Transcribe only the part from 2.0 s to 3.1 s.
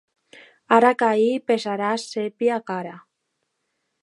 sèpia cara.